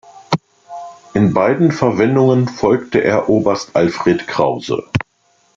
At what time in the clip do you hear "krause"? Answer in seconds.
4.27-4.89